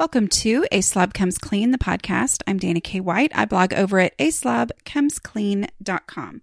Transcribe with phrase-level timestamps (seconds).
[0.00, 2.42] Welcome to A Slob Comes Clean, the podcast.
[2.46, 3.00] I'm Dana K.
[3.00, 3.32] White.
[3.34, 6.42] I blog over at aslobcomesclean.com.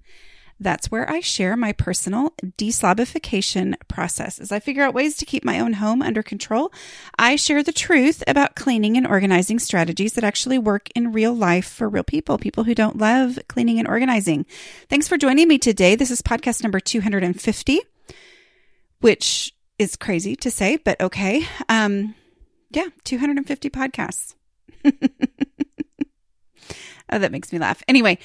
[0.60, 4.38] That's where I share my personal deslobification process.
[4.38, 6.72] As I figure out ways to keep my own home under control,
[7.18, 11.68] I share the truth about cleaning and organizing strategies that actually work in real life
[11.68, 14.46] for real people, people who don't love cleaning and organizing.
[14.88, 15.96] Thanks for joining me today.
[15.96, 17.80] This is podcast number 250,
[19.00, 21.44] which is crazy to say, but okay.
[21.68, 22.14] Um,
[22.72, 24.36] yeah, 250 podcasts.
[27.10, 27.82] Oh, that makes me laugh.
[27.88, 28.18] Anyway,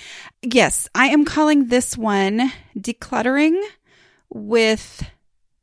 [0.43, 3.61] yes, I am calling this one decluttering
[4.29, 5.09] with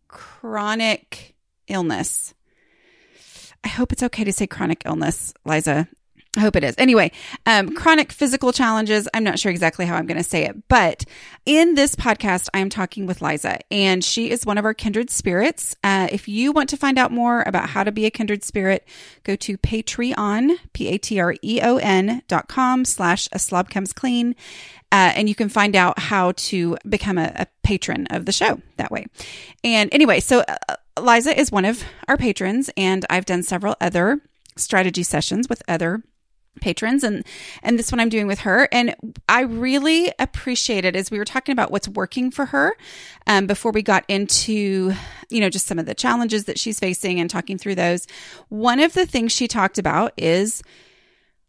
[0.07, 1.35] chronic
[1.68, 2.34] illness.
[3.63, 5.90] I hope it's okay to say chronic illness, Liza.
[6.38, 6.76] I hope it is.
[6.78, 7.12] Anyway,
[7.48, 9.08] um, chronic physical challenges.
[9.16, 11.04] I'm not sure exactly how I'm going to say it, but
[11.48, 15.10] in this podcast, I am talking with Liza, and she is one of our kindred
[15.10, 15.76] spirits.
[15.84, 18.88] Uh, if you want to find out more about how to be a kindred spirit,
[19.24, 23.71] go to Patreon, P A T R E O N dot com slash a slob
[23.71, 24.36] comes clean.
[24.91, 28.60] Uh, and you can find out how to become a, a, patron of the show
[28.77, 29.05] that way.
[29.64, 34.21] And anyway, so uh, Liza is one of our patrons, and I've done several other
[34.55, 36.02] strategy sessions with other
[36.60, 37.26] patrons and
[37.63, 38.68] and this one I'm doing with her.
[38.71, 38.96] And
[39.27, 42.76] I really appreciate it as we were talking about what's working for her
[43.27, 44.93] um, before we got into
[45.30, 48.07] you know just some of the challenges that she's facing and talking through those
[48.49, 50.63] one of the things she talked about is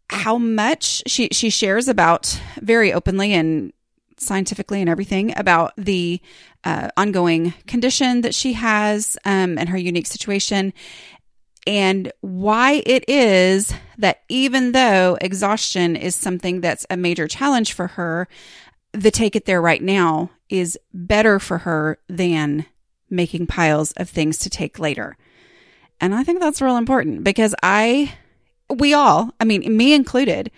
[0.09, 3.73] how much she she shares about very openly and
[4.17, 6.21] scientifically and everything about the
[6.63, 10.73] uh, ongoing condition that she has um, and her unique situation
[11.67, 17.87] and why it is that even though exhaustion is something that's a major challenge for
[17.87, 18.27] her,
[18.93, 22.65] the take it there right now is better for her than
[23.09, 25.17] making piles of things to take later.
[25.99, 28.13] And I think that's real important because I,
[28.69, 30.49] we all, I mean, me included,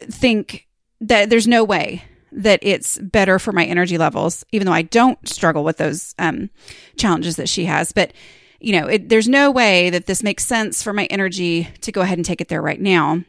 [0.00, 0.68] think
[1.00, 5.28] that there's no way that it's better for my energy levels, even though I don't
[5.28, 6.50] struggle with those um,
[6.96, 7.92] challenges that she has.
[7.92, 8.12] But
[8.64, 12.00] you know, it, there's no way that this makes sense for my energy to go
[12.00, 13.22] ahead and take it there right now.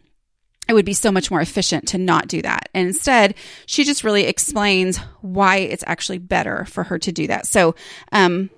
[0.68, 2.70] It would be so much more efficient to not do that.
[2.74, 3.36] And instead,
[3.66, 7.46] she just really explains why it's actually better for her to do that.
[7.46, 7.76] So,
[8.12, 8.50] um,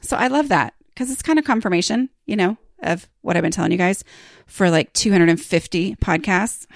[0.00, 3.52] so I love that because it's kind of confirmation, you know, of what I've been
[3.52, 4.04] telling you guys
[4.46, 6.66] for like 250 podcasts.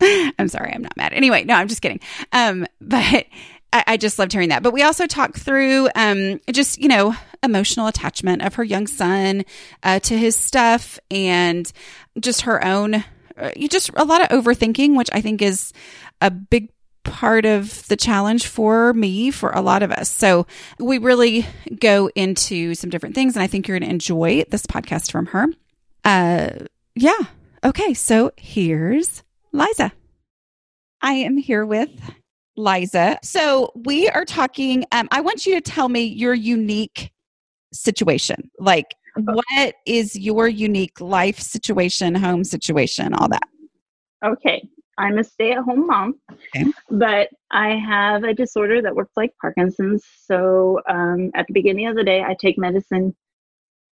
[0.38, 1.12] I'm sorry, I'm not mad.
[1.12, 2.00] Anyway, no, I'm just kidding.
[2.32, 3.26] Um, but
[3.74, 4.62] I, I just loved hearing that.
[4.62, 9.44] But we also talked through um, just, you know, emotional attachment of her young son
[9.82, 11.70] uh, to his stuff and
[12.20, 13.04] just her own,
[13.36, 15.72] uh, just a lot of overthinking, which I think is
[16.20, 16.70] a big
[17.02, 20.08] part of the challenge for me, for a lot of us.
[20.08, 20.46] So
[20.78, 21.44] we really
[21.78, 25.26] go into some different things, and I think you're going to enjoy this podcast from
[25.26, 25.48] her.
[26.04, 26.50] Uh,
[26.94, 27.18] yeah.
[27.64, 27.92] Okay.
[27.92, 29.92] So here's Liza.
[31.02, 31.90] I am here with
[32.56, 33.18] Liza.
[33.22, 34.84] So we are talking.
[34.92, 37.12] Um, I want you to tell me your unique
[37.72, 38.50] situation.
[38.58, 43.48] Like, what is your unique life situation, home situation, all that?
[44.24, 44.68] Okay.
[44.96, 46.14] I'm a stay at home mom,
[46.54, 46.70] okay.
[46.88, 50.04] but I have a disorder that works like Parkinson's.
[50.24, 53.14] So um, at the beginning of the day, I take medicine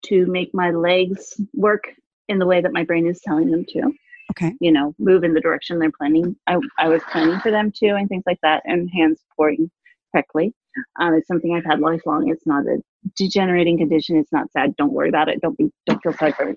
[0.06, 1.88] to make my legs work
[2.28, 3.92] in the way that my brain is telling them to
[4.32, 4.54] okay.
[4.60, 6.36] you know move in the direction they're planning.
[6.46, 9.70] I, I was planning for them to and things like that and hands pouring
[10.12, 10.54] correctly.
[11.00, 12.28] Um, it's something i've had lifelong.
[12.28, 12.78] It's not a
[13.16, 14.16] degenerating condition.
[14.16, 14.76] It's not sad.
[14.76, 15.40] Don't worry about it.
[15.40, 16.54] Don't be don't feel sorry for me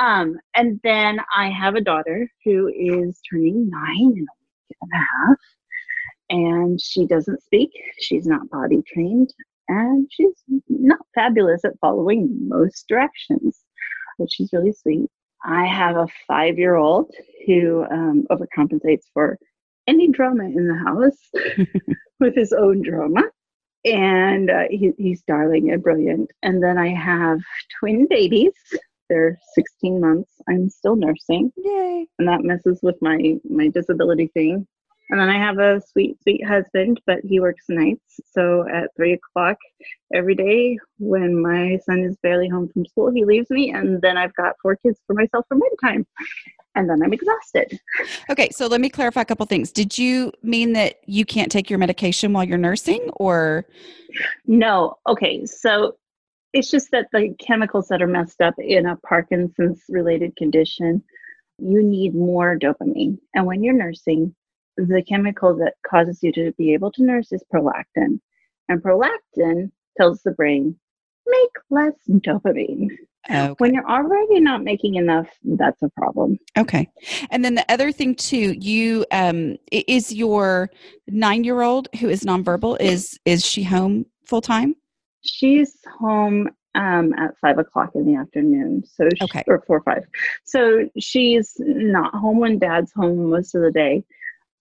[0.00, 4.34] um, and then i have a daughter who is turning nine in a
[4.68, 5.38] week and a half
[6.30, 7.70] and she doesn't speak.
[8.00, 9.32] She's not body trained
[9.68, 13.60] and she's not fabulous at following most directions
[14.18, 15.10] but she's really sweet
[15.44, 17.12] I have a five year old
[17.46, 19.38] who um, overcompensates for
[19.86, 21.66] any drama in the house
[22.20, 23.22] with his own drama.
[23.84, 26.30] And uh, he, he's darling and brilliant.
[26.42, 27.38] And then I have
[27.78, 28.52] twin babies.
[29.08, 30.30] They're 16 months.
[30.48, 31.52] I'm still nursing.
[31.56, 32.06] Yay.
[32.18, 34.66] And that messes with my, my disability thing.
[35.10, 38.20] And then I have a sweet, sweet husband, but he works nights.
[38.32, 39.56] So at three o'clock
[40.12, 43.70] every day, when my son is barely home from school, he leaves me.
[43.72, 46.06] And then I've got four kids for myself for bedtime.
[46.74, 47.80] And then I'm exhausted.
[48.30, 48.50] Okay.
[48.52, 49.72] So let me clarify a couple things.
[49.72, 53.64] Did you mean that you can't take your medication while you're nursing or?
[54.46, 54.98] No.
[55.06, 55.46] Okay.
[55.46, 55.96] So
[56.52, 61.02] it's just that the chemicals that are messed up in a Parkinson's related condition,
[61.58, 63.18] you need more dopamine.
[63.34, 64.34] And when you're nursing,
[64.86, 68.20] the chemical that causes you to be able to nurse is prolactin.
[68.68, 70.76] And prolactin tells the brain,
[71.26, 72.88] make less dopamine.
[73.30, 73.54] Okay.
[73.58, 76.38] When you're already not making enough, that's a problem.
[76.56, 76.88] Okay.
[77.30, 80.70] And then the other thing too, you um is your
[81.10, 84.74] 9-year-old who is nonverbal is is she home full time?
[85.22, 88.84] She's home um, at five o'clock in the afternoon.
[88.86, 89.42] So she, Okay.
[89.46, 90.04] or four or five.
[90.44, 94.04] So she's not home when dad's home most of the day.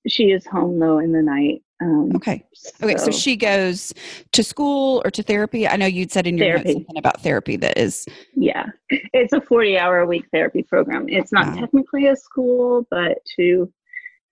[0.08, 1.64] She is home though in the night.
[1.82, 2.44] Um, Okay.
[2.82, 3.94] Okay, so, she goes
[4.32, 5.68] to school or to therapy.
[5.68, 8.06] I know you'd said in your notes something about therapy that is
[8.36, 11.08] yeah, it's a forty-hour a week therapy program.
[11.08, 11.62] It's not Wow.
[11.62, 13.72] technically a school, but to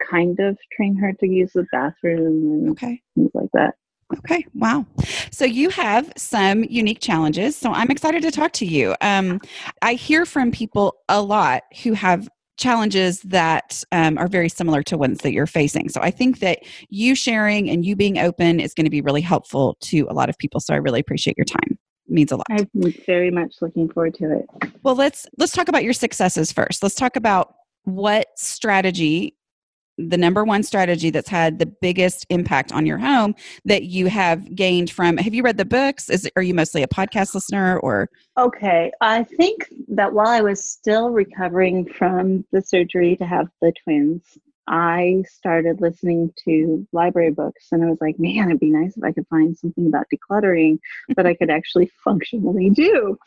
[0.10, 3.02] kind of train her to use the bathroom and okay.
[3.16, 3.76] things like that.
[4.20, 4.46] Okay.
[4.54, 4.86] Wow.
[5.32, 7.56] So you have some unique challenges.
[7.56, 8.96] So I'm excited to talk to you.
[9.02, 9.40] Um,
[9.82, 14.98] I hear from people a lot who have challenges that um, are very similar to
[14.98, 15.90] ones that you're facing.
[15.90, 16.60] So I think that
[16.90, 20.30] you sharing and you being open is going to be really helpful to a lot
[20.30, 20.60] of people.
[20.60, 21.78] So I really appreciate your time.
[22.08, 22.46] It means a lot.
[22.50, 22.70] I'm
[23.06, 24.74] very much looking forward to it.
[24.84, 26.84] Well, let's let's talk about your successes first.
[26.84, 29.35] Let's talk about what strategy
[29.98, 33.34] the number one strategy that's had the biggest impact on your home
[33.64, 36.88] that you have gained from have you read the books is are you mostly a
[36.88, 43.16] podcast listener or Okay, I think that while I was still recovering from the surgery
[43.16, 44.38] to have the twins,
[44.68, 49.04] I started listening to library books and I was like, man, it'd be nice if
[49.04, 50.80] I could find something about decluttering
[51.16, 53.18] that I could actually functionally do.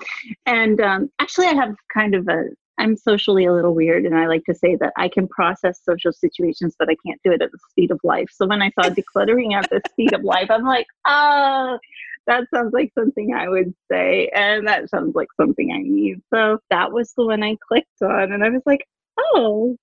[0.45, 2.49] And um, actually, I have kind of a
[2.79, 6.13] I'm socially a little weird, and I like to say that I can process social
[6.13, 8.29] situations, but I can't do it at the speed of life.
[8.33, 11.79] So when I saw decluttering at the speed of life, I'm like, oh,
[12.27, 16.23] that sounds like something I would say, and that sounds like something I need.
[16.33, 18.87] So that was the one I clicked on, and I was like,
[19.19, 19.77] oh,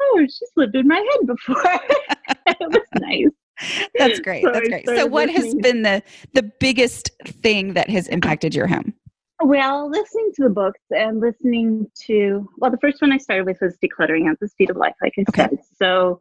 [0.00, 1.62] oh, she's lived in my head before.
[2.46, 3.28] it was nice.
[3.98, 6.02] that's great So that's great so what has been the
[6.34, 8.92] the biggest thing that has impacted your home
[9.42, 13.58] Well, listening to the books and listening to, well, the first one I started with
[13.60, 15.42] was Decluttering at the Speed of Life, like I Okay.
[15.50, 15.58] said.
[15.76, 16.20] So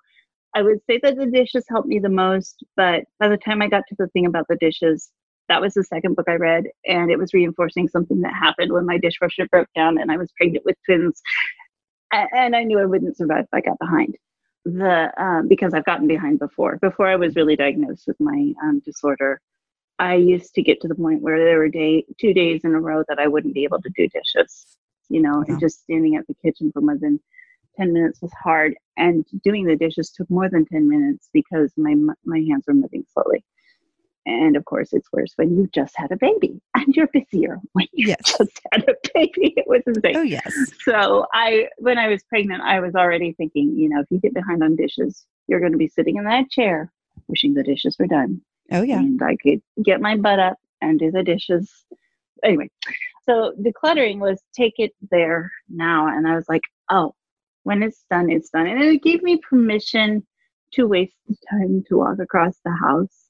[0.53, 3.67] I would say that the dishes helped me the most, but by the time I
[3.67, 5.11] got to the thing about the dishes,
[5.47, 8.85] that was the second book I read, and it was reinforcing something that happened when
[8.85, 11.21] my dishwasher broke down and I was pregnant with twins.
[12.11, 14.15] And I knew I wouldn't survive if I got behind.
[14.65, 16.77] The um, because I've gotten behind before.
[16.77, 19.39] Before I was really diagnosed with my um, disorder,
[19.99, 22.79] I used to get to the point where there were day two days in a
[22.81, 24.77] row that I wouldn't be able to do dishes.
[25.09, 25.45] You know, Wow.
[25.47, 27.19] and just standing at the kitchen for more than
[27.77, 31.95] ten minutes was hard, and doing the dishes took more than ten minutes because my
[32.25, 33.43] my hands were moving slowly.
[34.25, 37.87] And of course, it's worse when you just had a baby and you're busier when
[37.93, 38.37] you Yes.
[38.39, 39.53] just had a baby.
[39.55, 40.53] It was insane oh yes
[40.85, 44.33] so i when i was pregnant i was already thinking you know if you get
[44.33, 46.91] behind on dishes you're going to be sitting in that chair
[47.27, 48.99] wishing the dishes were done oh yeah.
[48.99, 51.71] And i could get my butt up and do the dishes.
[52.43, 52.69] Anyway
[53.27, 56.07] so decluttering was take it there now.
[56.07, 57.13] And i was like oh
[57.63, 58.67] when it's done it's done.
[58.67, 60.25] And it gave me permission
[60.73, 63.29] to waste the time to walk across the house.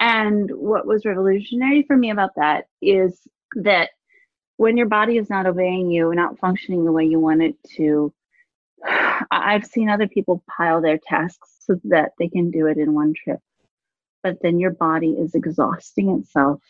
[0.00, 3.26] And what was revolutionary for me about that is
[3.56, 3.90] that
[4.56, 8.12] when your body is not obeying you, not functioning the way you want it to,
[9.30, 13.12] I've seen other people pile their tasks so that they can do it in one
[13.14, 13.40] trip.
[14.22, 16.62] But then your body is exhausting itself,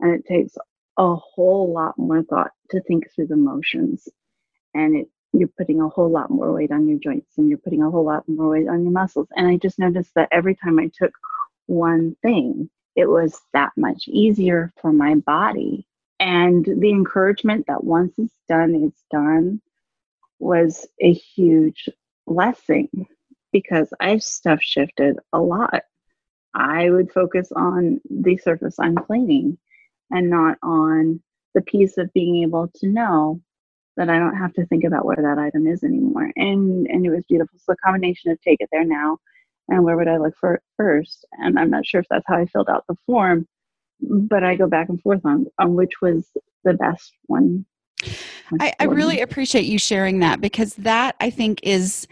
[0.00, 0.56] and it takes
[0.96, 4.08] a whole lot more thought to think through the motions.
[4.74, 7.82] And it, you're putting a whole lot more weight on your joints and you're putting
[7.82, 9.28] a whole lot more weight on your muscles.
[9.36, 11.12] And I just noticed that every time I took
[11.66, 15.86] one thing, it was that much easier for my body
[16.18, 19.60] and the encouragement that once it's done, it's done
[20.38, 21.88] was a huge
[22.26, 23.06] blessing
[23.52, 25.82] because I've stuff shifted a lot.
[26.56, 29.58] I would focus on the surface I'm cleaning
[30.10, 31.20] and not on
[31.54, 33.40] the peace of being able to know
[33.96, 36.32] that I don't have to think about where that item is anymore.
[36.36, 37.58] And and it was beautiful.
[37.58, 39.18] So the combination of take it there now
[39.68, 41.26] and where would I look for it first?
[41.32, 43.46] And I'm not sure if that's how I filled out the form,
[44.00, 46.26] but I go back and forth on on which was
[46.64, 47.66] the best one.
[48.60, 52.06] I, I really appreciate you sharing that because that I think is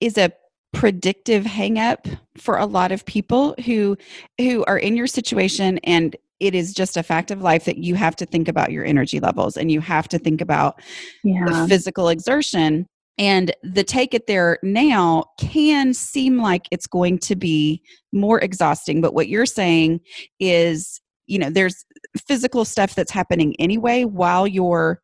[0.00, 0.32] is a
[0.72, 3.96] predictive hang up for a lot of people who
[4.38, 7.94] who are in your situation and it is just a fact of life that you
[7.94, 10.80] have to think about your energy levels and you have to think about
[11.22, 11.44] yeah.
[11.44, 12.86] the physical exertion
[13.18, 19.00] and the take it there now can seem like it's going to be more exhausting
[19.00, 20.00] but what you're saying
[20.40, 21.84] is you know there's
[22.26, 25.00] physical stuff that's happening anyway while you're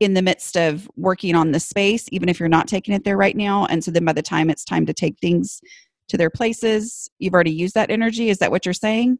[0.00, 3.16] in the midst of working on the space even if you're not taking it there
[3.16, 5.60] right now and so then by the time it's time to take things
[6.08, 9.18] to their places you've already used that energy is that what you're saying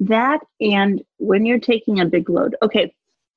[0.00, 2.56] That and when you're taking a big load.
[2.62, 2.94] Okay,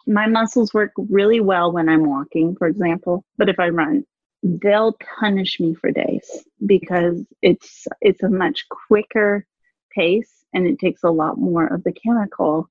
[0.07, 3.23] my muscles work really well when I'm walking, for example.
[3.37, 4.05] But if I run,
[4.43, 9.45] they'll punish me for days because it's it's a much quicker
[9.91, 12.69] pace and it takes a lot more of the chemical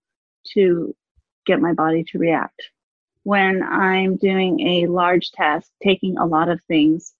[0.52, 0.94] to
[1.46, 2.62] get my body to react.
[3.24, 7.14] When I'm doing a large task, taking a lot of things,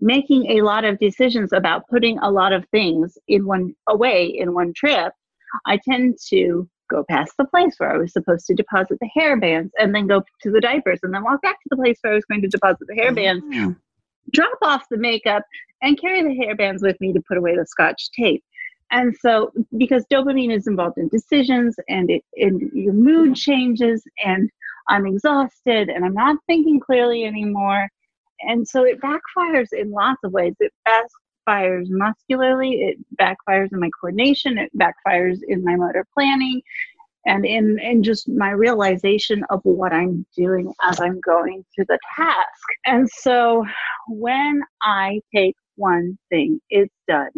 [0.00, 4.54] making a lot of decisions about putting a lot of things in one away in
[4.54, 5.12] one trip,
[5.66, 9.36] I tend to go past the place where I was supposed to deposit the hair
[9.36, 12.12] bands and then go to the diapers and then walk back to the place where
[12.12, 13.74] I was going to deposit the hair oh, bands, oh.
[14.32, 15.42] drop off the makeup
[15.82, 18.44] and carry the hair bands with me to put away the scotch tape.
[18.90, 24.48] And so because dopamine is involved in decisions and it and your mood changes and
[24.88, 27.88] I'm exhausted and I'm not thinking clearly anymore.
[28.40, 30.54] And so it backfires in lots of ways.
[30.60, 36.60] It backfires muscularly, it backfires in my coordination, it backfires in my motor planning,
[37.26, 41.98] and in, in just my realization of what I'm doing as I'm going through the
[42.16, 42.38] task.
[42.86, 43.64] And so
[44.08, 47.30] when I take one thing, it's done.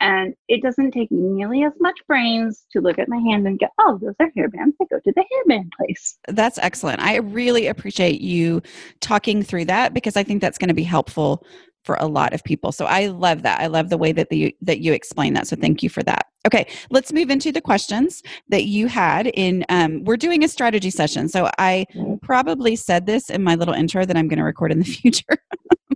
[0.00, 3.66] And it doesn't take nearly as much brains to look at my hand and go,
[3.78, 4.74] oh, those are hairbands.
[4.80, 6.18] I go to the hairband place.
[6.28, 7.00] That's excellent.
[7.00, 8.62] I really appreciate you
[9.00, 11.44] talking through that because I think that's going to be helpful
[11.84, 12.70] for a lot of people.
[12.70, 13.60] So I love that.
[13.60, 15.46] I love the way that the that you explain that.
[15.46, 16.26] So thank you for that.
[16.46, 20.90] Okay, let's move into the questions that you had in um, we're doing a strategy
[20.90, 21.28] session.
[21.28, 21.84] So I
[22.22, 25.36] probably said this in my little intro that I'm going to record in the future.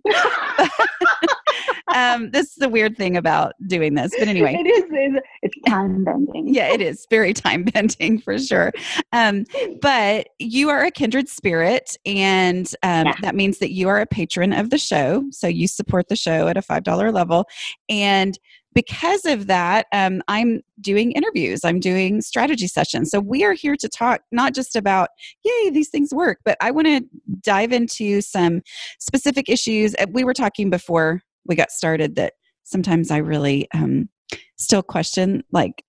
[1.94, 4.12] um, this is the weird thing about doing this.
[4.18, 4.84] But anyway, it is.
[4.90, 6.52] It's, it's time bending.
[6.52, 8.72] yeah, it is very time bending for sure.
[9.12, 9.44] Um,
[9.80, 13.14] but you are a kindred spirit, and um, yeah.
[13.22, 15.24] that means that you are a patron of the show.
[15.30, 17.46] So you support the show at a five dollar level,
[17.88, 18.38] and
[18.74, 23.10] because of that, um, I'm doing interviews, I'm doing strategy sessions.
[23.10, 25.10] So we are here to talk not just about,
[25.44, 27.02] yay, these things work, but I want to
[27.42, 28.62] dive into some
[28.98, 29.94] specific issues.
[29.98, 34.08] Uh, we were talking before we got started that sometimes I really um,
[34.56, 35.84] still question like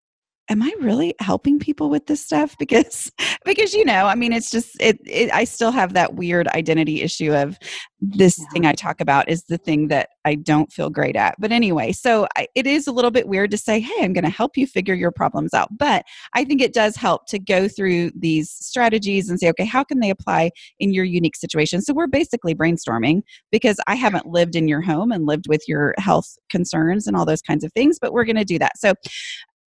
[0.49, 2.55] am i really helping people with this stuff?
[2.63, 3.11] Because
[3.45, 7.01] because you know i mean it's just it, it i still have that weird identity
[7.01, 7.57] issue of
[7.99, 8.45] this yeah.
[8.53, 11.35] thing i talk about is the thing that i don't feel great at.
[11.39, 14.23] But anyway so I, it is a little bit weird to say hey i'm going
[14.23, 15.69] to help you figure your problems out.
[15.77, 19.83] But i think it does help to go through these strategies and say okay how
[19.83, 21.81] can they apply in your unique situation?
[21.81, 25.93] So we're basically brainstorming because i haven't lived in your home and lived with your
[25.97, 28.77] health concerns and all those kinds of things but we're going to do that.
[28.77, 28.93] So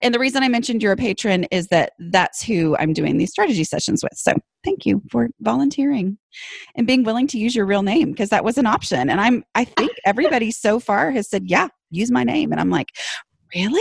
[0.03, 3.31] and the reason I mentioned you're a patron is that that's who I'm doing these
[3.31, 4.15] strategy sessions with.
[4.17, 6.19] So thank you for volunteering
[6.75, 9.09] and being willing to use your real name because that was an option.
[9.09, 12.51] And I'm I think everybody so far has said, yeah, use my name.
[12.53, 12.89] And I'm like,
[13.55, 13.81] really?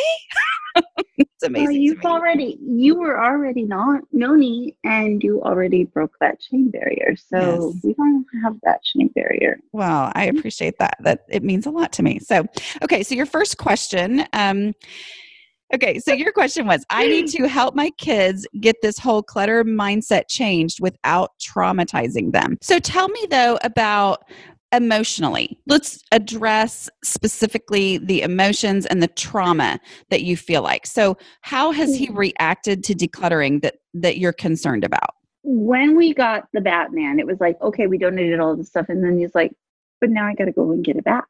[1.17, 1.65] it's amazing.
[1.65, 7.15] Well, you've already you were already not noni and you already broke that shame barrier.
[7.15, 7.83] So yes.
[7.83, 9.59] we don't have that shame barrier.
[9.71, 10.97] Well, I appreciate that.
[11.01, 12.19] That it means a lot to me.
[12.19, 12.45] So
[12.83, 14.25] okay, so your first question.
[14.33, 14.73] Um
[15.73, 19.63] Okay, so your question was I need to help my kids get this whole clutter
[19.63, 22.57] mindset changed without traumatizing them.
[22.61, 24.23] So tell me though about
[24.73, 25.59] emotionally.
[25.67, 30.85] Let's address specifically the emotions and the trauma that you feel like.
[30.85, 32.17] So how has he mm-hmm.
[32.17, 35.15] reacted to decluttering that that you're concerned about?
[35.43, 39.03] When we got the Batman, it was like, okay, we donated all this stuff and
[39.03, 39.51] then he's like,
[39.99, 41.27] but now I got to go and get it back.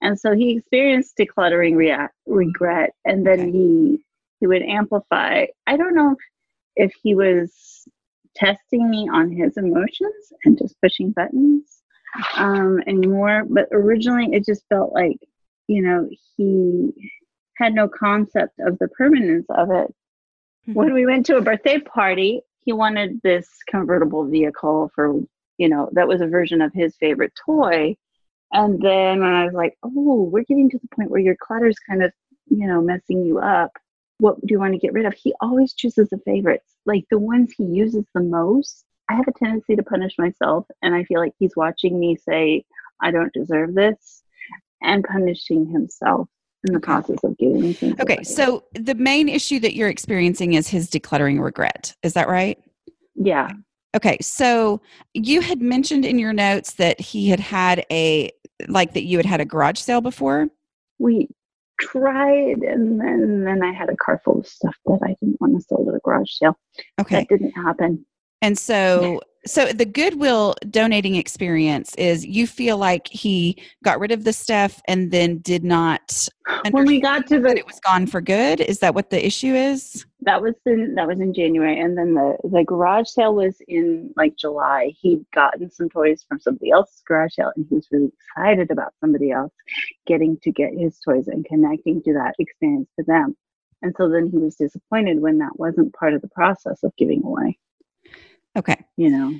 [0.00, 3.98] And so he experienced decluttering rea- regret, and then he
[4.40, 5.46] he would amplify.
[5.66, 6.16] I don't know
[6.76, 7.86] if he was
[8.36, 11.82] testing me on his emotions and just pushing buttons
[12.36, 15.18] um, anymore, but originally it just felt like
[15.66, 16.92] you know he
[17.56, 19.88] had no concept of the permanence of it.
[20.68, 20.74] Mm-hmm.
[20.74, 25.20] When we went to a birthday party, he wanted this convertible vehicle for
[25.58, 27.96] you know that was a version of his favorite toy
[28.52, 31.78] and then when I was like, oh, we're getting to the point where your clutter's
[31.88, 32.12] kind of,
[32.46, 33.72] you know, messing you up.
[34.18, 35.14] What do you want to get rid of?
[35.14, 38.84] He always chooses the favorites, like the ones he uses the most.
[39.08, 42.64] I have a tendency to punish myself, and I feel like he's watching me say,
[43.00, 44.22] I don't deserve this,
[44.82, 46.28] and punishing himself
[46.66, 47.94] in the process of getting things.
[48.00, 51.94] Okay, so the main issue that you're experiencing is his decluttering regret.
[52.02, 52.58] Is that right?
[53.14, 53.50] Yeah.
[53.96, 54.80] Okay, so
[55.14, 58.30] you had mentioned in your notes that he had had a
[58.66, 60.48] like that you had had a garage sale before?
[60.98, 61.28] We
[61.80, 65.40] tried, and then and then I had a car full of stuff that I didn't
[65.40, 66.58] want to sell at a garage sale.
[67.00, 68.04] Okay, that didn't happen.
[68.40, 74.24] And so, so the Goodwill donating experience is you feel like he got rid of
[74.24, 76.28] the stuff and then did not.
[76.70, 78.60] When we got to the, it was gone for good.
[78.60, 80.06] Is that what the issue is?
[80.22, 84.12] That was in that was in January, and then the the garage sale was in
[84.16, 84.92] like July.
[85.00, 88.94] He'd gotten some toys from somebody else's garage sale, and he was really excited about
[89.00, 89.52] somebody else
[90.06, 93.36] getting to get his toys and connecting to that experience to them.
[93.82, 97.22] And so then he was disappointed when that wasn't part of the process of giving
[97.22, 97.58] away.
[98.56, 99.34] Okay, You know,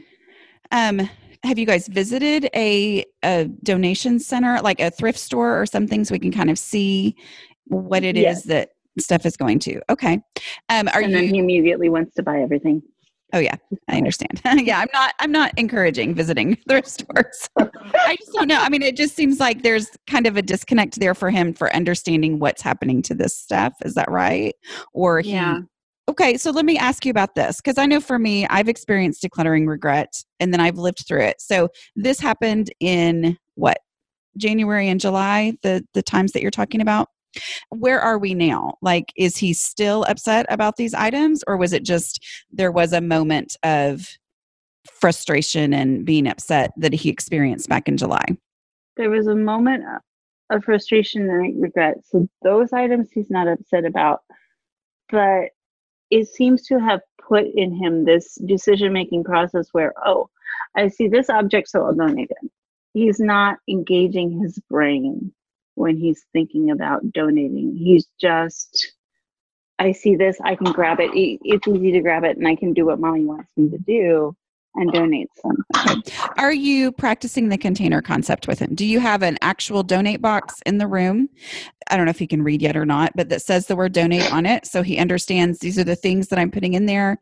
[0.70, 1.10] um,
[1.42, 6.12] have you guys visited a a donation center, like a thrift store or something, so
[6.12, 7.16] we can kind of see
[7.66, 8.44] what it is Yes.
[8.44, 9.80] that stuff is going to?
[9.90, 10.20] Okay,
[10.68, 11.18] um, are and you?
[11.18, 12.82] then he immediately wants to buy everything.
[13.34, 13.56] Oh yeah,
[13.88, 14.40] I understand.
[14.66, 17.48] yeah, I'm not I'm not encouraging visiting thrift stores.
[17.58, 18.58] I just don't know.
[18.58, 21.74] I mean, it just seems like there's kind of a disconnect there for him for
[21.74, 23.74] understanding what's happening to this stuff.
[23.84, 24.54] Is that right?
[24.94, 25.60] Or he Yeah.
[26.08, 29.22] Okay, so let me ask you about this because I know for me, I've experienced
[29.22, 31.38] decluttering regret and then I've lived through it.
[31.38, 33.76] So this happened in what
[34.38, 37.08] January and July, the the times that you're talking about.
[37.70, 38.74] Where are we now?
[38.82, 43.00] Like, is he still upset about these items, or was it just there was a
[43.00, 44.08] moment of
[44.90, 48.24] frustration and being upset that he experienced back in July?
[48.98, 49.84] there was a moment
[50.50, 51.98] of frustration and regret.
[52.04, 54.20] So those items he's not upset about,
[55.08, 55.50] but
[56.10, 60.28] it seems to have put in him this decision making process where, oh,
[60.76, 62.50] I see this object, so I'll donate it.
[62.92, 65.32] He's not engaging his brain
[65.78, 67.76] when he's thinking about donating.
[67.76, 68.92] He's just,
[69.78, 71.10] I see this, I can grab it.
[71.14, 73.78] It- It's easy to grab it, and I can do what mommy wants me to
[73.78, 74.34] do
[74.74, 76.02] and donate something.
[76.36, 78.74] Are you practicing the container concept with him?
[78.74, 81.28] Do you have an actual donate box in the room?
[81.90, 83.92] I don't know if he can read yet or not, but that says the word
[83.92, 87.18] donate on it so he understands these are the things that I'm putting in there.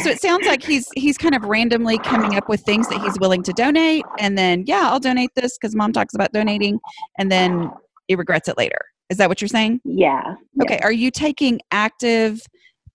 [0.00, 3.18] So it sounds like he's he's kind of randomly coming up with things that he's
[3.20, 6.80] willing to donate and then yeah, I'll donate this cuz mom talks about donating
[7.16, 7.70] and then
[8.08, 8.78] he regrets it later.
[9.10, 9.80] Is that what you're saying?
[9.84, 10.34] Yeah.
[10.54, 10.62] yeah.
[10.62, 12.40] Okay, are you taking active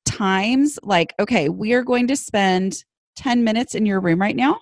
[0.06, 2.84] times like okay, we are going to spend
[3.16, 4.60] 10 minutes in your room right now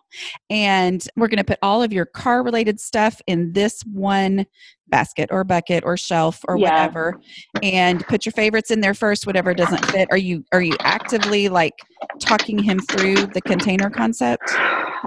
[0.49, 4.45] and we're going to put all of your car related stuff in this one
[4.89, 6.69] basket or bucket or shelf or Yeah.
[6.69, 7.17] whatever
[7.63, 11.47] and put your favorites in there first whatever doesn't fit are you are you actively
[11.47, 11.85] like
[12.19, 14.43] talking him through the container concept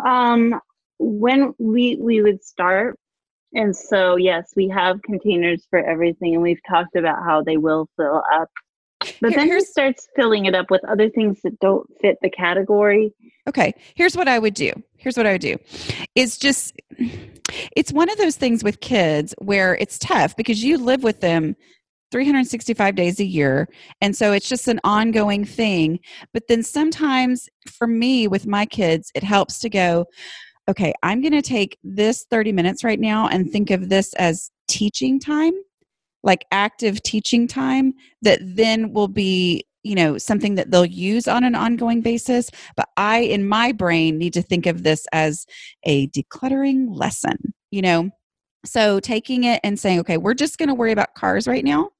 [0.06, 0.58] um
[0.98, 2.98] when we we would start
[3.54, 7.88] and so yes we have containers for everything and we've talked about how they will
[7.96, 8.48] fill up
[9.20, 12.30] but Here- then he starts filling it up with other things that don't fit the
[12.30, 13.12] category
[13.46, 14.72] Okay, here's what I would do.
[14.96, 15.58] Here's what I would do.
[16.14, 16.80] Is just
[17.76, 21.56] it's one of those things with kids where it's tough because you live with them
[22.10, 23.68] 365 days a year
[24.00, 25.98] and so it's just an ongoing thing
[26.32, 30.06] but then sometimes for me with my kids it helps to go
[30.68, 34.50] okay i'm going to take this 30 minutes right now and think of this as
[34.68, 35.52] teaching time
[36.22, 41.44] like active teaching time that then will be you know something that they'll use on
[41.44, 42.50] an ongoing basis.
[42.76, 45.46] But i in my brain need to think of this as
[45.84, 47.36] a decluttering lesson
[47.70, 48.10] you know?
[48.66, 51.90] So taking it and saying okay we're just going to worry about cars right now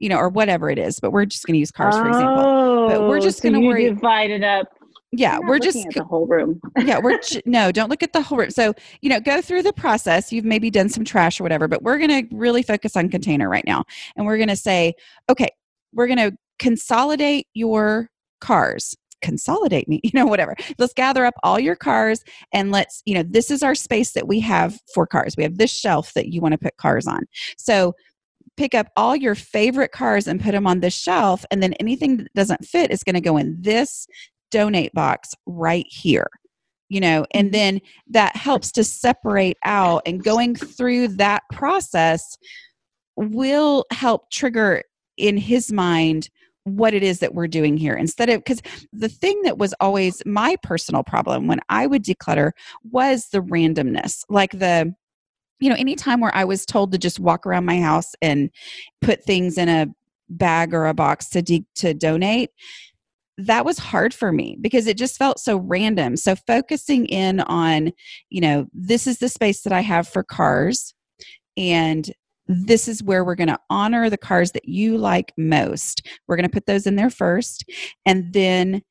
[0.00, 2.44] you know or whatever it is but we're just going to use cars for example.
[2.44, 4.66] Oh we're just so gonna worry- divide it up
[5.12, 6.60] yeah we're just the whole room.
[6.78, 8.50] Yeah we're no don't look at the whole room.
[8.50, 10.32] So you know go through the process.
[10.32, 13.48] You've maybe done some trash or whatever but we're going to really focus on container
[13.48, 13.84] right now.
[14.16, 14.94] And we're going to say
[15.30, 15.48] okay
[15.92, 18.94] we're going to consolidate your cars.
[19.20, 20.54] Consolidate me you know whatever.
[20.78, 24.28] Let's gather up all your cars and let's you know this is our space that
[24.28, 25.36] we have for cars.
[25.36, 27.22] We have this shelf that you want to put cars on.
[27.56, 27.94] So
[28.58, 32.16] pick up all your favorite cars and put them on this shelf and then anything
[32.18, 34.06] that doesn't fit is going to go in this
[34.50, 36.28] donate box right here
[36.88, 37.52] you know and Mhm.
[37.52, 42.36] then that helps to separate out and going through that process
[43.16, 44.82] will help trigger
[45.16, 46.30] in his mind
[46.64, 48.60] what it is that we're doing here instead of because
[48.92, 52.52] the thing that was always my personal problem when i would declutter
[52.90, 54.92] was the randomness like the
[55.60, 58.50] you know anytime where i was told to just walk around my house and
[59.00, 59.86] put things in a
[60.28, 62.50] bag or a box to de- to donate
[63.38, 66.16] that was hard for me because it just felt so random.
[66.16, 67.92] So focusing in on
[68.30, 70.92] you know this is the space that i have for cars
[71.56, 72.12] and
[72.46, 76.06] this is where we're going to honor the cars that you like most.
[76.26, 77.64] We're going to put those in there first
[78.06, 78.82] and then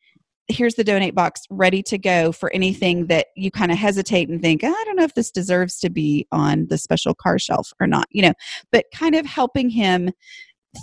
[0.49, 4.41] here's the donate box ready to go for anything that you kind of hesitate and
[4.41, 7.73] think oh, i don't know if this deserves to be on the special car shelf
[7.79, 8.33] or not you know
[8.71, 10.09] but kind of helping him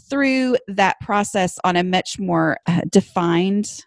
[0.09, 3.85] through that process on a much more uh, defined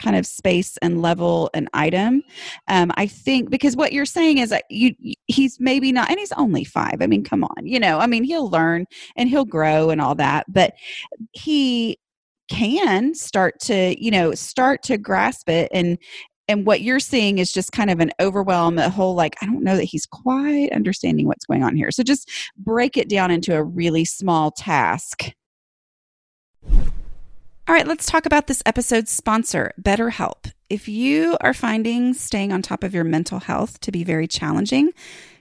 [0.00, 2.22] kind of space and level and item.
[2.68, 4.94] Um, i think because what you're saying is that you
[5.26, 6.96] he's maybe not and he's only five.
[7.00, 10.14] I mean come on you know i mean he'll learn and he'll grow and all
[10.14, 10.72] that but
[11.32, 11.98] he
[12.50, 15.70] can start to you know start to grasp it.
[15.72, 15.98] And
[16.48, 19.62] and what you're seeing is just kind of an overwhelm a whole like i don't
[19.62, 21.90] know that he's quite understanding what's going on here.
[21.90, 25.32] So just break it down into a really small task
[27.70, 30.50] all right, let's talk about this episode's sponsor, BetterHelp.
[30.68, 34.90] If you are finding staying on top of your mental health to be very challenging,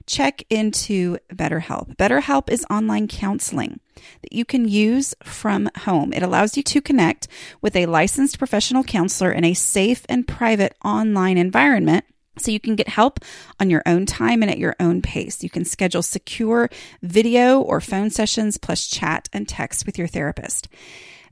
[0.06, 1.96] check into BetterHelp.
[1.96, 3.80] BetterHelp is online counseling
[4.22, 6.14] that you can use from home.
[6.14, 7.28] It allows you to connect
[7.64, 12.06] with a licensed professional counselor in a safe and private online environment.
[12.40, 13.20] So you can get help
[13.60, 15.44] on your own time and at your own pace.
[15.44, 16.70] You can schedule secure
[17.02, 20.68] video or phone sessions plus chat and text with your therapist.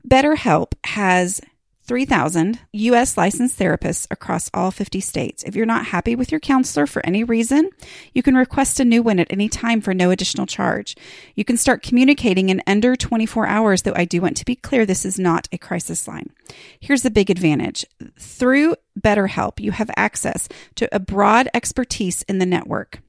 [0.06, 1.40] BetterHelp has
[1.88, 5.42] 3,000 US licensed therapists across all 50 states.
[5.42, 7.70] If you're not happy with your counselor for any reason,
[8.12, 10.94] you can request a new one at any time for no additional charge.
[11.34, 14.84] You can start communicating in under 24 hours, though I do want to be clear
[14.84, 16.30] this is not a crisis line.
[16.78, 17.86] Here's the big advantage
[18.18, 23.00] through BetterHelp, you have access to a broad expertise in the network.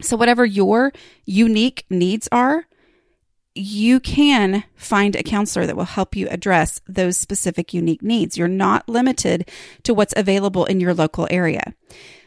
[0.00, 0.92] So, whatever your
[1.24, 2.66] unique needs are,
[3.54, 8.36] you can find a counselor that will help you address those specific unique needs.
[8.36, 9.48] You're not limited
[9.84, 11.74] to what's available in your local area.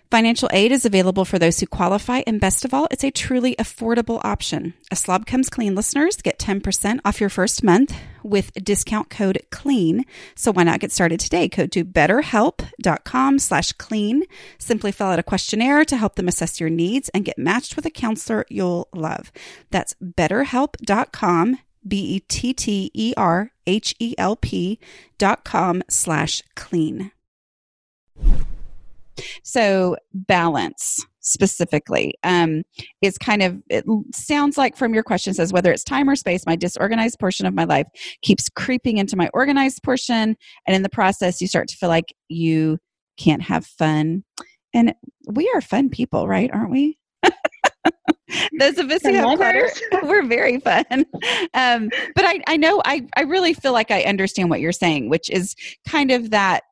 [0.09, 3.57] Financial aid is available for those who qualify, and best of all, it's a truly
[3.57, 4.73] affordable option.
[4.89, 7.93] A Slob Comes Clean listeners get 10% off your first month
[8.23, 10.05] with discount code CLEAN.
[10.33, 11.49] So why not get started today?
[11.49, 14.23] Go to betterhelp.com slash clean.
[14.57, 17.85] Simply fill out a questionnaire to help them assess your needs and get matched with
[17.85, 19.29] a counselor you'll love.
[19.71, 23.19] That's betterhelp.com, B-E-T-T-E-R-H-E-L-P
[25.17, 27.11] dot com slash clean.
[29.43, 32.63] So balance specifically um,
[33.01, 36.45] is kind of it sounds like from your question says whether it's time or space
[36.45, 37.85] my disorganized portion of my life
[38.21, 42.13] keeps creeping into my organized portion and in the process you start to feel like
[42.29, 42.77] you
[43.17, 44.23] can't have fun.
[44.73, 44.93] And
[45.29, 46.49] we are fun people right?
[46.53, 46.97] Aren't we?
[48.59, 49.69] Those of us who have clutter
[50.03, 50.85] we're very fun.
[51.53, 55.09] Um, but I, I know I, I really feel like i understand what you're saying
[55.09, 55.55] which is
[55.87, 56.63] kind of that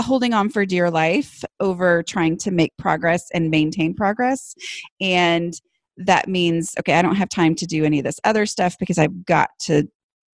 [0.00, 4.54] holding on for dear life over trying to make progress and maintain progress.
[5.00, 5.54] And
[5.96, 8.98] that means, okay, I don't have time to do any of this other stuff because
[8.98, 9.88] I've got to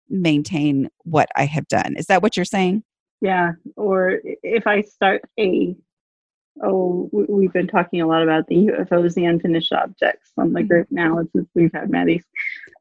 [0.10, 1.95] maintain what I have done.
[1.98, 2.84] Is that what you're saying?
[3.22, 3.52] Yeah.
[3.76, 5.76] Or if I start a,
[6.63, 10.67] oh, we've been talking a lot about the UFOs, the unfinished objects on the mm-hmm.
[10.67, 12.24] group now since we've had Maddie's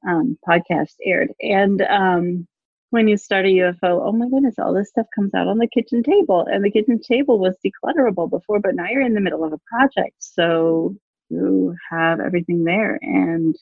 [0.06, 1.32] um, podcast aired.
[1.40, 2.46] And um,
[2.90, 5.68] when you start a UFO, oh my goodness, all this stuff comes out on the
[5.68, 6.46] kitchen table.
[6.50, 9.58] And the kitchen table was declutterable before, but now you're in the middle of a
[9.68, 10.16] project.
[10.18, 10.96] So
[11.28, 12.98] you have everything there.
[13.02, 13.54] And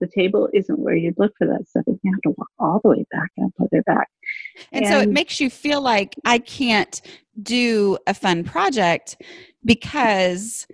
[0.00, 1.84] the table isn't where you'd look for that stuff.
[1.86, 4.08] You have to walk all the way back and put it back.
[4.70, 7.00] And, and so it makes you feel like I can't
[7.42, 9.16] do a fun project
[9.64, 10.66] because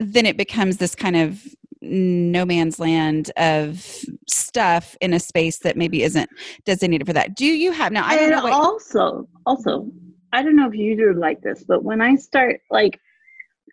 [0.00, 1.44] then it becomes this kind of
[1.80, 3.86] no man's land of
[4.26, 6.28] stuff in a space that maybe isn't
[6.64, 7.36] designated for that.
[7.36, 8.04] Do you have now?
[8.06, 8.42] I don't and know.
[8.44, 9.90] What, also, also,
[10.32, 13.00] I don't know if you do like this, but when I start, like,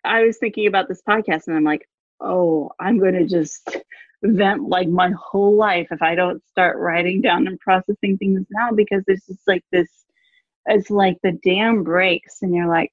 [0.04, 1.88] I was thinking about this podcast, and I'm like,
[2.20, 3.76] oh, I'm going to just
[4.22, 8.72] vent like my whole life if I don't start writing down and processing things now
[8.72, 9.88] because it's just like this.
[10.66, 12.92] It's like the dam breaks, and you're like,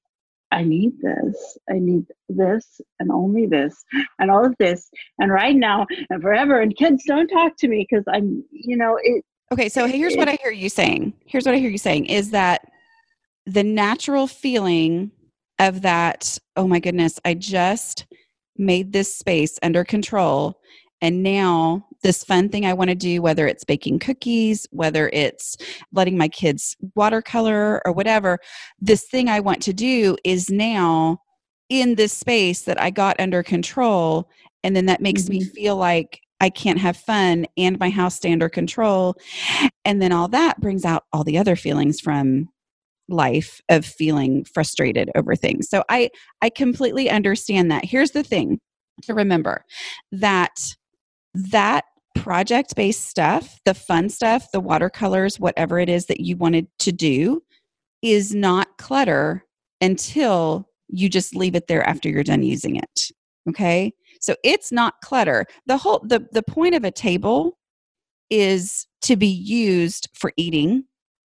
[0.54, 1.58] I need this.
[1.70, 3.84] I need this and only this
[4.20, 4.90] and all of this
[5.20, 6.62] and right now and forever.
[6.62, 9.26] And kids, don't talk to me because I'm, you know, it.
[9.52, 11.14] Okay, so here's it, what I hear you saying.
[11.26, 12.70] Here's what I hear you saying is that
[13.46, 15.12] the natural feeling
[15.60, 18.06] of that, oh my goodness, I just
[18.58, 20.60] made this space under control
[21.02, 25.58] and now this fun thing I want to do, whether it's baking cookies, whether it's
[25.92, 28.40] letting my kids watercolor or whatever,
[28.80, 31.20] this thing I want to do is now
[31.70, 34.30] in this space that I got under control.
[34.64, 35.34] And then that makes mm-hmm.
[35.34, 39.16] me feel like I can't have fun and my house stay under control.
[39.86, 42.50] And then all that brings out all the other feelings from
[43.10, 45.70] life of feeling frustrated over things.
[45.70, 46.10] So I
[46.42, 47.86] I completely understand that.
[47.86, 48.60] Here's the thing
[49.04, 49.66] to remember
[50.12, 50.76] that
[51.34, 51.86] that
[52.24, 52.30] Mm-hmm.
[52.30, 56.92] project based stuff, the fun stuff, the watercolors, whatever it is that you wanted to
[56.92, 57.44] do,
[58.02, 59.46] is not clutter
[59.82, 63.12] until you just leave it there after you're done using it.
[63.50, 63.94] Okay?
[64.22, 65.46] So it's not clutter.
[65.66, 67.58] The whole the the point of a table
[68.30, 70.86] is to be used for eating,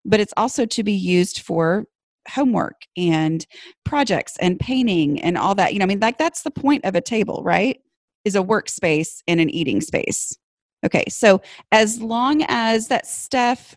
[0.05, 1.87] but it's also to be used for
[2.29, 3.47] homework and
[3.85, 5.73] projects and painting and all that.
[5.73, 7.79] You know, I mean like that's the point of a table, right?
[8.25, 10.37] is a workspace and an eating space.
[10.85, 11.41] Okay, so
[11.71, 13.77] as long as that stuff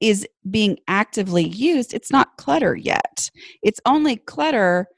[0.00, 3.30] is being actively used, it's not clutter yet.
[3.62, 4.88] It's only clutter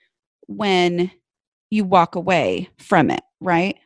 [0.47, 1.11] when
[1.71, 3.79] you walk away from it, right?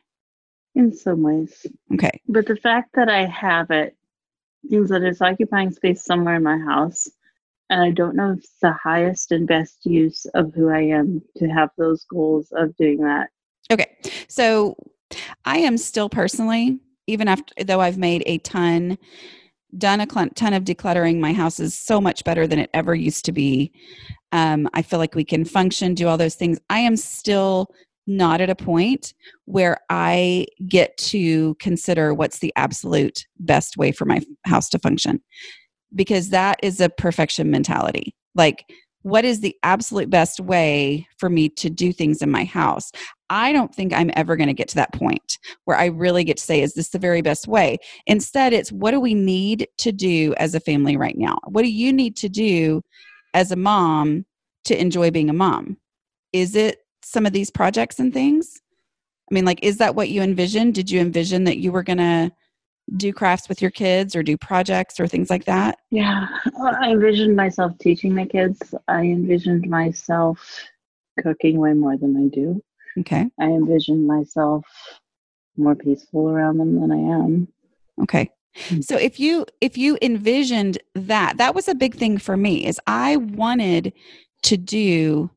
[0.75, 1.65] In some ways.
[1.93, 2.21] Okay.
[2.27, 3.95] But the fact that I have it
[4.63, 7.07] means that it's occupying space somewhere in my house.
[7.69, 11.21] And I don't know if it's the highest and best use of who I am
[11.37, 13.29] to have those goals of doing that.
[13.71, 13.97] Okay.
[14.27, 14.75] So
[15.45, 18.97] I am still personally, even after though I've made a ton
[19.77, 21.19] done a ton of decluttering.
[21.19, 23.71] My house is so much better than it ever used to be.
[24.31, 26.59] Um, I feel like we can function, do all those things.
[26.69, 27.67] I am still
[28.05, 29.13] not at a point
[29.45, 35.21] where I get to consider what's the absolute best way for my house to function
[35.95, 38.13] because that is a perfection mentality.
[38.35, 38.65] Like,
[39.03, 42.91] what is the absolute best way for me to do things in my house?
[43.33, 46.37] I don't think I'm ever going to get to that point where I really get
[46.37, 47.79] to say, is this the very best way?
[48.05, 51.39] Instead, it's what do we need to do as a family right now?
[51.47, 52.83] What do you need to do
[53.33, 54.25] as a mom
[54.65, 55.77] to enjoy being a mom?
[56.31, 58.61] Is it some of these projects and things?
[59.31, 60.75] I mean, like, is that what you envisioned?
[60.75, 62.31] Did you envision that you were going to
[62.97, 65.79] do crafts with your kids or do projects or things like that?
[65.89, 66.27] Yeah,
[66.61, 68.75] I envisioned myself teaching my kids.
[68.87, 70.67] I envisioned myself
[71.23, 72.61] cooking way more than I do.
[72.99, 73.27] Okay.
[73.39, 74.65] I envision myself
[75.57, 77.47] more peaceful around them than I am.
[78.01, 78.29] Okay.
[78.55, 78.81] Hmm.
[78.81, 82.79] So if you if you envisioned that, that was a big thing for me is
[82.85, 83.93] I wanted
[84.43, 85.31] to do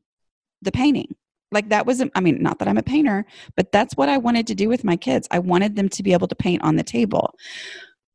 [0.61, 1.15] the painting
[1.51, 4.47] like that was i mean not that i'm a painter but that's what i wanted
[4.47, 6.83] to do with my kids i wanted them to be able to paint on the
[6.83, 7.33] table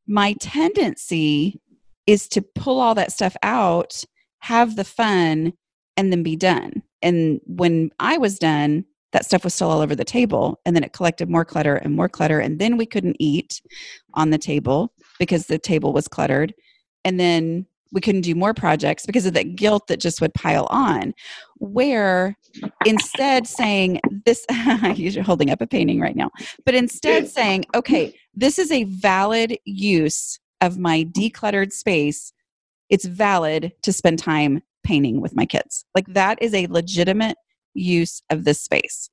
[0.06, 1.60] my tendency
[2.06, 4.04] is to pull all that stuff out
[4.40, 5.52] have the fun
[5.96, 9.94] and then be done and when i was done that stuff was still all over
[9.94, 13.16] the table and then it collected more clutter and more clutter and then we couldn't
[13.18, 13.60] eat
[14.14, 16.54] on the table because the table was cluttered
[17.04, 20.66] and then we couldn't do more projects because of that guilt that just would pile
[20.70, 21.14] on.
[21.58, 22.36] Where
[22.86, 24.44] instead saying this,
[24.96, 26.30] you're holding up a painting right now,
[26.64, 32.32] but instead saying, okay, this is a valid use of my decluttered space.
[32.88, 35.84] It's valid to spend time painting with my kids.
[35.94, 37.36] Like that is a legitimate
[37.74, 39.08] use of this space.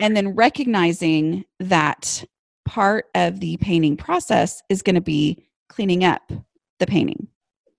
[0.00, 2.24] And then recognizing that
[2.64, 6.32] part of the painting process is going to be cleaning up
[6.78, 7.28] the painting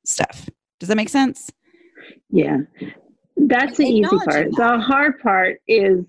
[0.06, 0.50] stuff.
[0.80, 1.52] Does that make sense?
[2.30, 2.60] Yeah.
[3.38, 4.52] That's the easy part.
[4.52, 6.06] The hard part is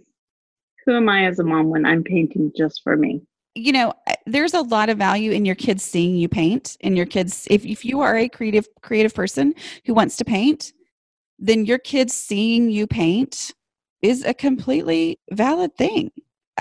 [0.85, 3.22] who am I as a mom when I'm painting just for me?
[3.55, 3.94] You know,
[4.26, 7.64] there's a lot of value in your kids seeing you paint and your kids if
[7.64, 9.55] if you are a creative creative person
[9.87, 10.72] who wants to paint,
[11.38, 13.52] then your kids seeing you paint
[14.02, 16.11] is a completely valid thing.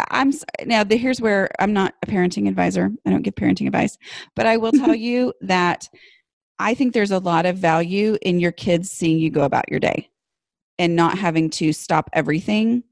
[0.10, 0.34] I'm
[0.66, 2.92] now the, here's where I'm not a parenting advisor.
[3.06, 3.98] I don't give parenting advice,
[4.36, 5.90] but I will tell you that
[6.60, 9.80] I think there's a lot of value in your kids seeing you go about your
[9.80, 10.10] day
[10.80, 12.84] and not having to stop everything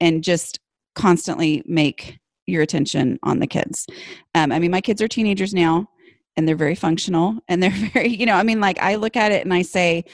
[0.00, 0.58] and just
[0.94, 3.86] constantly make your attention on the kids.
[4.34, 5.88] Um, I mean, my kids are teenagers now
[6.36, 9.32] and they're very functional and they're very, you know, I mean, like I look at
[9.32, 10.04] it and I say,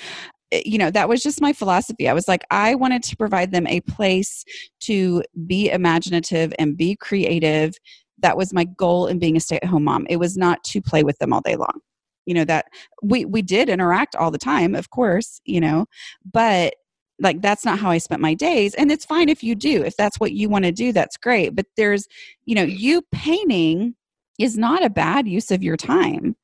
[0.52, 2.08] Eh, you know, that was just my philosophy.
[2.08, 4.44] I was like, I wanted to provide them a place
[4.80, 7.74] to be imaginative and be creative.
[8.18, 10.06] That was my goal in being a stay at home mom.
[10.08, 11.80] It was not to play with them all day long
[12.26, 12.66] you know that
[13.02, 15.86] we we did interact all the time of course you know
[16.30, 16.74] but
[17.20, 19.96] like that's not how i spent my days and it's fine if you do if
[19.96, 22.06] that's what you want to do that's great but there's
[22.44, 23.94] you know you painting
[24.38, 26.36] is not a bad use of your time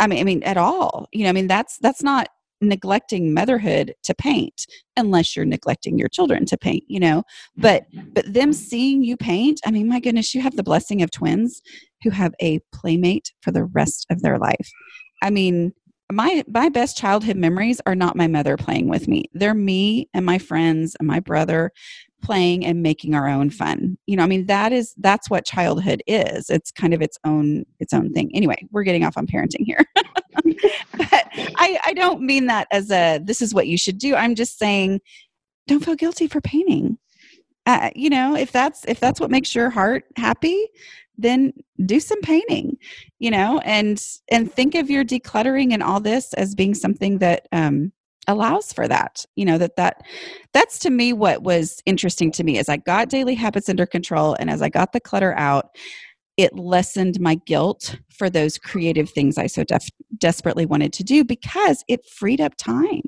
[0.00, 2.28] i mean i mean at all you know i mean that's that's not
[2.60, 4.66] neglecting motherhood to paint
[4.96, 7.22] unless you're neglecting your children to paint you know
[7.56, 11.10] but but them seeing you paint i mean my goodness you have the blessing of
[11.10, 11.60] twins
[12.02, 14.70] who have a playmate for the rest of their life
[15.22, 15.72] I mean,
[16.12, 19.24] my my best childhood memories are not my mother playing with me.
[19.32, 21.72] They're me and my friends and my brother
[22.22, 23.96] playing and making our own fun.
[24.06, 26.50] You know, I mean that is that's what childhood is.
[26.50, 28.30] It's kind of its own its own thing.
[28.34, 29.84] Anyway, we're getting off on parenting here.
[29.94, 34.14] but I I don't mean that as a this is what you should do.
[34.14, 35.00] I'm just saying
[35.66, 36.98] don't feel guilty for painting.
[37.66, 40.68] Uh, you know, if that's if that's what makes your heart happy,
[41.18, 41.52] then
[41.84, 42.76] do some painting
[43.18, 47.46] you know and and think of your decluttering and all this as being something that
[47.52, 47.92] um
[48.26, 50.02] allows for that you know that that
[50.52, 54.36] that's to me what was interesting to me as i got daily habits under control
[54.38, 55.76] and as i got the clutter out
[56.36, 61.24] it lessened my guilt for those creative things i so def- desperately wanted to do
[61.24, 63.02] because it freed up time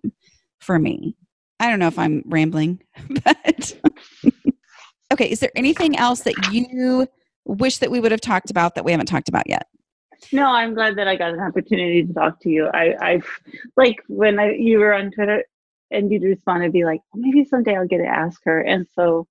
[0.60, 1.16] for me
[1.60, 2.80] i don't know if i'm rambling
[3.24, 3.80] but
[5.12, 7.06] okay is there anything else that you
[7.48, 9.66] wish that we would have talked about that we haven't talked about yet?
[10.32, 12.68] No, I'm glad that I got an opportunity to talk to you.
[12.72, 13.28] I, I've
[13.76, 15.44] like when I you were on Twitter
[15.90, 18.60] and you'd respond and be like, well, maybe someday I'll get to ask her.
[18.60, 19.26] And so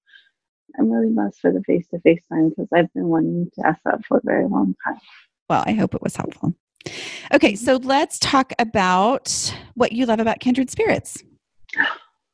[0.78, 3.82] I'm really blessed for the face to face time because I've been wanting to ask
[3.86, 5.00] that for a very long time.
[5.50, 6.54] Well, I hope it was helpful.
[7.34, 11.24] Okay, so let's talk about what you love about Kindred Spirits.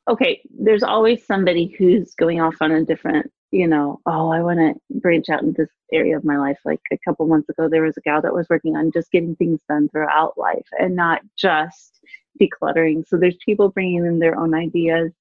[0.08, 4.58] Okay, there's always somebody who's going off on a different, you know, oh, I want
[4.58, 6.58] to branch out in this area of my life.
[6.64, 9.36] Like a couple months ago, there was a gal that was working on just getting
[9.36, 12.00] things done throughout life and not just
[12.40, 13.06] decluttering.
[13.06, 15.12] So there's people bringing in their own ideas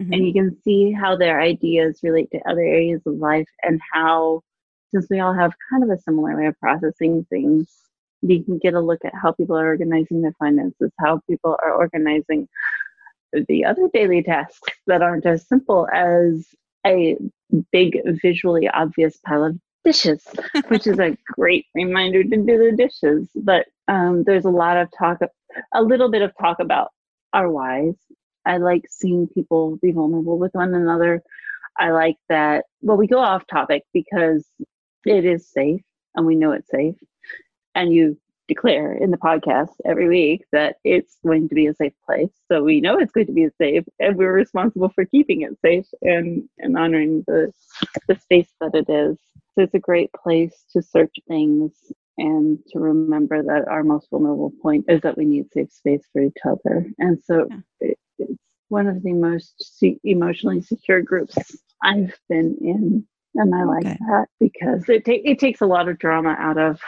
[0.00, 0.12] Mm-hmm.
[0.12, 4.42] And you can see how their ideas relate to other areas of life and how,
[4.90, 7.70] since we all have kind of a similar way of processing things,
[8.22, 11.72] you can get a look at how people are organizing their finances, how people are
[11.72, 12.48] organizing
[13.48, 16.46] the other daily tasks that aren't as simple as
[16.86, 17.16] a
[17.72, 20.24] big, visually obvious pile of dishes,
[20.68, 23.28] which is a great reminder to do the dishes.
[23.34, 25.18] But um, there's a lot of talk,
[25.74, 26.90] a little bit of talk about
[27.32, 27.94] our whys
[28.46, 31.22] I like seeing people be vulnerable with one another.
[31.78, 32.64] I like that.
[32.80, 34.46] Well, we go off topic because
[35.04, 35.82] it is safe
[36.14, 36.96] and we know it's safe.
[37.74, 38.18] And you
[38.54, 42.32] declare in the podcast every week that it's going to be a safe place.
[42.50, 45.86] So we know it's going to be safe and we're responsible for keeping it safe
[46.02, 47.52] and, and honoring the,
[48.08, 49.16] the space that it is.
[49.54, 51.72] So it's a great place to search things
[52.18, 56.20] and to remember that our most vulnerable point is that we need safe space for
[56.22, 56.86] each other.
[56.98, 57.56] And so yeah.
[57.80, 61.36] it, it's one of the most emotionally secure groups
[61.82, 63.06] I've been in.
[63.36, 66.80] And I like that because it, ta- it takes a lot of drama out of,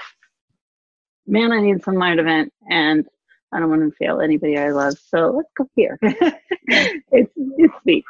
[1.26, 3.06] man, I need some light event and
[3.52, 4.94] I don't want to fail anybody I love.
[5.08, 5.98] So let's go here.
[6.02, 8.04] it's, it's sweet.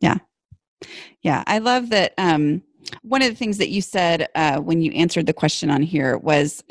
[0.00, 0.18] Yeah.
[1.22, 1.44] Yeah.
[1.46, 2.14] I love that.
[2.16, 2.62] Um,
[3.02, 6.16] one of the things that you said uh, when you answered the question on here
[6.16, 6.64] was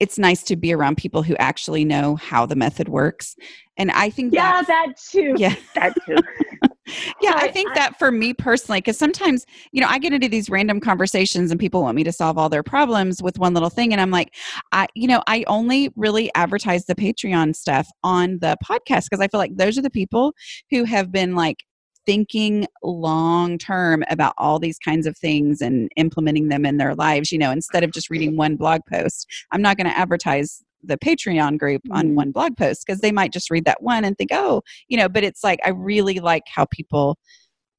[0.00, 3.36] it's nice to be around people who actually know how the method works.
[3.76, 5.34] And I think yeah, that too.
[5.38, 6.16] Yeah, that too.
[7.20, 10.28] yeah, I think I, that for me personally, because sometimes you know I get into
[10.28, 13.70] these random conversations and people want me to solve all their problems with one little
[13.70, 14.34] thing, and I'm like,
[14.72, 19.28] I you know I only really advertise the Patreon stuff on the podcast because I
[19.28, 20.34] feel like those are the people
[20.70, 21.64] who have been like
[22.06, 27.30] thinking long term about all these kinds of things and implementing them in their lives
[27.30, 29.26] you know instead of just reading one blog post.
[29.52, 32.14] I'm not going to advertise the patreon group on mm.
[32.14, 35.10] one blog post because they might just read that one and think oh you know
[35.10, 37.18] but it's like i really like how people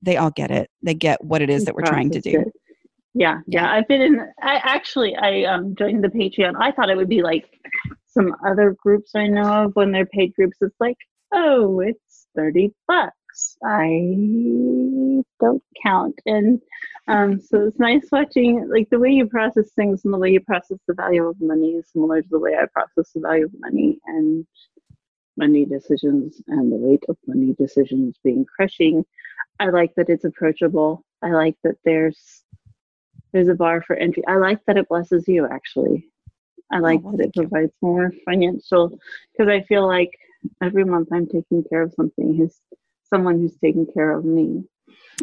[0.01, 0.69] they all get it.
[0.81, 2.43] They get what it is that we're trying to do.
[3.13, 3.71] yeah yeah.
[3.71, 6.53] I've been in i actually i um joined the patreon.
[6.60, 7.45] I thought it would be like
[8.07, 10.57] some other groups i know of when they're paid groups.
[10.62, 10.97] It's like
[11.34, 13.15] oh it's 30 bucks
[13.63, 16.20] I don't count.
[16.26, 16.62] And
[17.08, 20.39] um, so it's nice watching, like the way you process things and the way you
[20.39, 23.52] process the value of money is similar to the way I process the value of
[23.60, 24.46] money and
[25.38, 29.06] money decisions and the weight of money decisions being crushing.
[29.60, 31.04] I like that it's approachable.
[31.22, 32.44] I like that there's
[33.32, 34.24] there's a bar for entry.
[34.28, 36.08] I like that it blesses you actually.
[36.72, 37.88] I oh, like oh, that it provides you.
[37.88, 38.98] more financial
[39.32, 40.12] because I feel like
[40.62, 42.60] every month I'm taking care of something who's
[43.13, 44.63] someone who's taking care of me.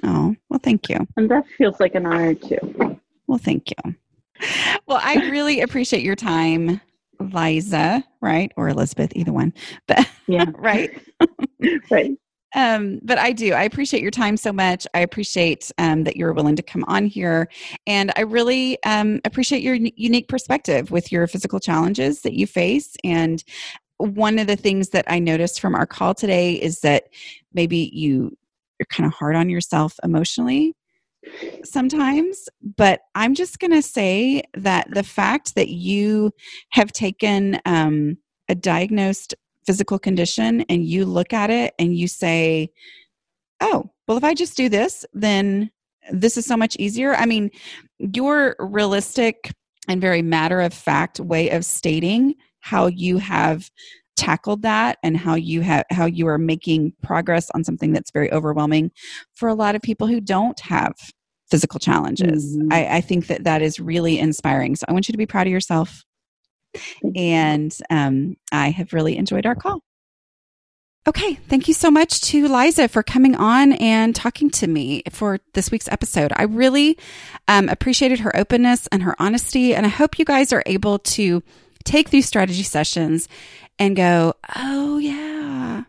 [0.05, 1.07] Oh, well, thank you.
[1.17, 3.01] And that feels like an honor too.
[3.27, 3.95] Well, thank you.
[4.87, 6.81] Well, I really appreciate your time,
[7.21, 8.53] Liza, right?
[8.57, 9.53] Or Elizabeth, either one.
[9.87, 10.91] But yeah, right.
[11.91, 12.13] right.
[12.55, 13.53] Um, but I do.
[13.53, 14.87] I appreciate your time so much.
[14.95, 17.49] I appreciate um, that you're willing to come on here,
[17.87, 22.97] and I really um, appreciate your unique perspective with your physical challenges that you face,
[23.05, 23.45] and
[23.99, 27.05] one of the things that I noticed from our call today is that
[27.53, 28.37] maybe you
[28.79, 30.75] you're kind of hard on yourself emotionally
[31.65, 36.31] sometimes but i'm just going to say that the fact that you
[36.71, 38.17] have taken um,
[38.49, 39.35] a diagnosed
[39.67, 42.71] physical condition and you look at it and you say
[43.61, 45.69] oh well if i just do this then
[46.11, 47.15] this is so much easier.
[47.15, 47.51] I mean
[47.99, 49.53] your realistic
[49.89, 53.71] and very matter of fact way of stating how you have
[54.17, 58.33] tackled that and how you have how you are making progress on something that's very
[58.33, 58.91] overwhelming
[59.35, 60.95] for a lot of people who don't have
[61.51, 62.57] physical challenges.
[62.57, 62.73] Mm-hmm.
[62.73, 64.77] I, I, think that that is really inspiring.
[64.77, 66.05] So i want you to be proud of yourself.
[67.17, 69.83] And um, i have really enjoyed our call.
[71.07, 75.39] Okay, thank you so much to Liza for coming on and talking to me for
[75.55, 76.33] this week's episode.
[76.37, 76.99] I really
[77.47, 81.43] um, appreciated her openness and her honesty, and I hope you guys are able to
[81.89, 83.29] take these strategy sessions
[83.79, 85.85] and go, oh, yeah,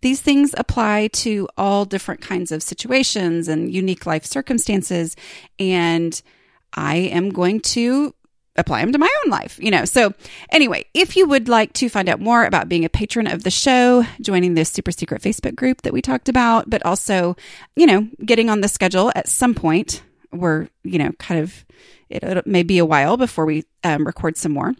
[0.00, 5.14] these things apply to all different kinds of situations and unique life circumstances.
[5.58, 6.20] And
[6.72, 8.14] I am going to
[8.56, 9.84] apply them to my own life, you know.
[9.84, 10.12] So,
[10.50, 13.50] anyway, if you would like to find out more about being a patron of the
[13.50, 17.36] show, joining this super secret Facebook group that we talked about, but also,
[17.76, 21.64] you know, getting on the schedule at some point, we're, you know, kind of,
[22.08, 24.74] it, it may be a while before we um, record some more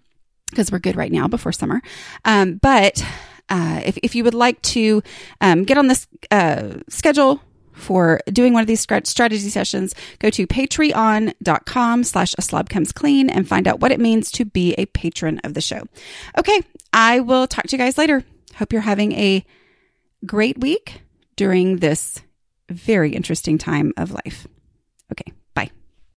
[0.53, 1.83] because we're good right now before summer.
[2.25, 3.05] Um, but
[3.49, 5.03] uh, if, if you would like to
[5.41, 7.41] um, get on this uh, schedule,
[7.73, 13.29] for doing one of these strategy sessions, go to patreon.com slash a slob comes clean
[13.29, 15.83] and find out what it means to be a patron of the show.
[16.39, 16.61] Okay,
[16.93, 18.25] I will talk to you guys later.
[18.57, 19.45] Hope you're having a
[20.25, 21.03] great week
[21.37, 22.21] during this
[22.69, 24.47] very interesting time of life.
[25.11, 25.33] Okay.